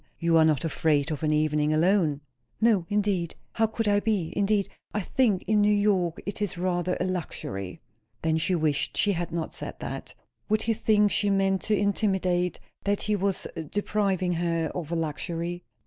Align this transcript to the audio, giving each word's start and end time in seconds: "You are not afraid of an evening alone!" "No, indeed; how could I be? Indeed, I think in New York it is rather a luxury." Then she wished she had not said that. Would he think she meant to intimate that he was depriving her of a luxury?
"You 0.17 0.35
are 0.37 0.45
not 0.45 0.65
afraid 0.65 1.11
of 1.11 1.21
an 1.21 1.31
evening 1.31 1.71
alone!" 1.71 2.21
"No, 2.59 2.87
indeed; 2.89 3.35
how 3.53 3.67
could 3.67 3.87
I 3.87 3.99
be? 3.99 4.33
Indeed, 4.35 4.67
I 4.95 5.01
think 5.01 5.43
in 5.43 5.61
New 5.61 5.69
York 5.71 6.19
it 6.25 6.41
is 6.41 6.57
rather 6.57 6.97
a 6.99 7.03
luxury." 7.05 7.81
Then 8.23 8.39
she 8.39 8.55
wished 8.55 8.97
she 8.97 9.11
had 9.11 9.31
not 9.31 9.53
said 9.53 9.75
that. 9.79 10.15
Would 10.49 10.63
he 10.63 10.73
think 10.73 11.11
she 11.11 11.29
meant 11.29 11.61
to 11.65 11.77
intimate 11.77 12.59
that 12.83 13.03
he 13.03 13.15
was 13.15 13.45
depriving 13.69 14.33
her 14.33 14.71
of 14.73 14.91
a 14.91 14.95
luxury? 14.95 15.65